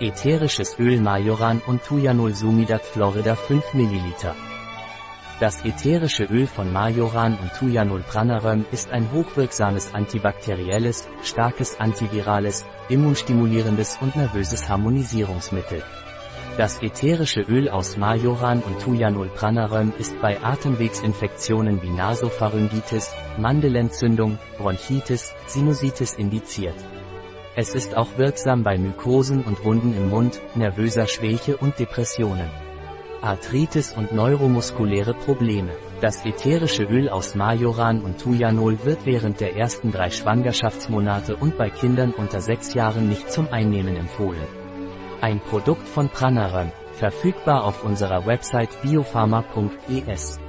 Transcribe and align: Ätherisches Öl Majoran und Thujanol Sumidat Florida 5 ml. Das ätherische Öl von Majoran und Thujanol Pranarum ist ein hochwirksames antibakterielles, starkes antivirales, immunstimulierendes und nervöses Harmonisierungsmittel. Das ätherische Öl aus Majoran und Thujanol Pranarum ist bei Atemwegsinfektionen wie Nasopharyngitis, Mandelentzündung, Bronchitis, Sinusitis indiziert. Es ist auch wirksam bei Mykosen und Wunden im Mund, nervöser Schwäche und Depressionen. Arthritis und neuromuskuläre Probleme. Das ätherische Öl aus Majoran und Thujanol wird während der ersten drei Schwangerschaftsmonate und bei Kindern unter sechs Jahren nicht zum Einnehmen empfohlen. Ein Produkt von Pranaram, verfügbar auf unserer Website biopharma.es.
Ätherisches 0.00 0.76
Öl 0.80 1.00
Majoran 1.00 1.62
und 1.68 1.84
Thujanol 1.84 2.34
Sumidat 2.34 2.84
Florida 2.84 3.36
5 3.36 3.74
ml. 3.74 4.34
Das 5.38 5.64
ätherische 5.64 6.24
Öl 6.24 6.48
von 6.48 6.72
Majoran 6.72 7.38
und 7.40 7.52
Thujanol 7.54 8.00
Pranarum 8.00 8.64
ist 8.72 8.90
ein 8.90 9.12
hochwirksames 9.12 9.94
antibakterielles, 9.94 11.08
starkes 11.22 11.78
antivirales, 11.78 12.64
immunstimulierendes 12.88 13.98
und 14.00 14.16
nervöses 14.16 14.68
Harmonisierungsmittel. 14.68 15.84
Das 16.56 16.82
ätherische 16.82 17.42
Öl 17.42 17.68
aus 17.68 17.96
Majoran 17.96 18.62
und 18.62 18.80
Thujanol 18.80 19.28
Pranarum 19.28 19.92
ist 19.96 20.20
bei 20.20 20.42
Atemwegsinfektionen 20.42 21.80
wie 21.82 21.90
Nasopharyngitis, 21.90 23.12
Mandelentzündung, 23.38 24.40
Bronchitis, 24.58 25.32
Sinusitis 25.46 26.14
indiziert. 26.14 26.74
Es 27.56 27.72
ist 27.72 27.96
auch 27.96 28.18
wirksam 28.18 28.64
bei 28.64 28.76
Mykosen 28.78 29.42
und 29.44 29.64
Wunden 29.64 29.96
im 29.96 30.10
Mund, 30.10 30.40
nervöser 30.56 31.06
Schwäche 31.06 31.56
und 31.56 31.78
Depressionen. 31.78 32.50
Arthritis 33.22 33.94
und 33.96 34.12
neuromuskuläre 34.12 35.14
Probleme. 35.14 35.70
Das 36.00 36.26
ätherische 36.26 36.82
Öl 36.82 37.08
aus 37.08 37.36
Majoran 37.36 38.02
und 38.02 38.18
Thujanol 38.20 38.84
wird 38.84 39.06
während 39.06 39.40
der 39.40 39.56
ersten 39.56 39.92
drei 39.92 40.10
Schwangerschaftsmonate 40.10 41.36
und 41.36 41.56
bei 41.56 41.70
Kindern 41.70 42.12
unter 42.12 42.40
sechs 42.40 42.74
Jahren 42.74 43.08
nicht 43.08 43.30
zum 43.30 43.48
Einnehmen 43.52 43.96
empfohlen. 43.96 44.46
Ein 45.20 45.38
Produkt 45.38 45.86
von 45.86 46.08
Pranaram, 46.08 46.72
verfügbar 46.92 47.64
auf 47.64 47.84
unserer 47.84 48.26
Website 48.26 48.82
biopharma.es. 48.82 50.40